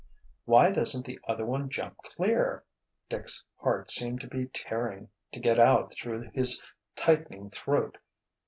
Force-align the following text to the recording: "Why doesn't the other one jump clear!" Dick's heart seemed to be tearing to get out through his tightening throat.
"Why 0.45 0.71
doesn't 0.71 1.05
the 1.05 1.19
other 1.27 1.45
one 1.45 1.69
jump 1.69 1.99
clear!" 1.99 2.63
Dick's 3.07 3.45
heart 3.57 3.91
seemed 3.91 4.21
to 4.21 4.27
be 4.27 4.47
tearing 4.51 5.09
to 5.31 5.39
get 5.39 5.59
out 5.59 5.93
through 5.93 6.31
his 6.33 6.59
tightening 6.95 7.51
throat. 7.51 7.99